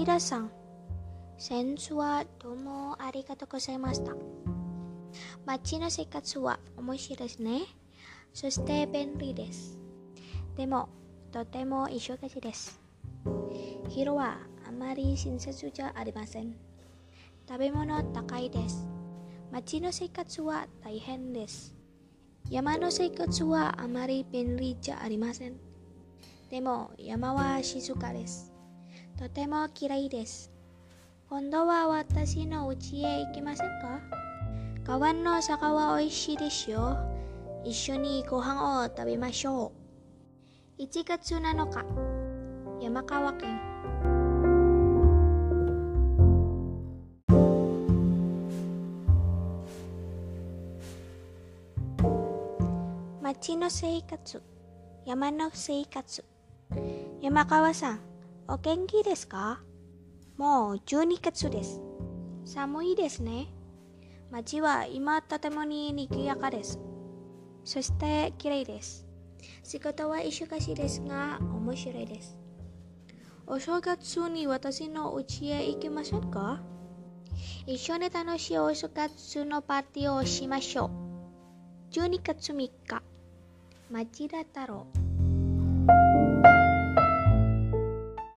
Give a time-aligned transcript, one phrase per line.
[0.00, 0.50] 町田さん、
[1.36, 4.14] 先日はどうもありがとうございました。
[5.44, 7.60] 町の生活は面白いですね。
[8.32, 9.78] そして便利です。
[10.56, 10.88] でも、
[11.30, 12.80] とても忙しいです。
[13.90, 16.56] 昼はあまり親切じゃありません。
[17.46, 18.86] 食べ物高いです。
[19.52, 21.76] 町の生活は大変です。
[22.48, 25.60] 山の生活はあまり便利じゃありません。
[26.48, 28.49] でも山は静かです。
[29.20, 30.50] とてもきれいです。
[31.28, 34.00] 今度は私の家へ行きませんか？
[34.82, 36.96] 川の坂は美味しいですよ。
[37.62, 39.72] 一緒にご飯を食べましょ
[40.78, 40.82] う。
[40.82, 41.84] 1月7日、
[42.82, 43.60] 山川県。
[53.22, 54.42] 町の生活、
[55.04, 56.24] 山の生活。
[57.20, 58.00] 山川さん、
[58.52, 59.60] お元気ですか？
[60.36, 61.80] もう12月です。
[62.44, 63.46] 寒いですね。
[64.32, 66.80] 街は今とてもに賑やかです。
[67.62, 69.06] そして綺麗です。
[69.62, 72.36] 仕事は忙しいですが面白いです。
[73.46, 76.60] お正月に私の家へ行きませんか？
[77.68, 81.94] 一緒に楽しいお正月のパーティーをしましょう。
[81.94, 82.72] 12月3日、
[83.92, 84.88] 町田太郎。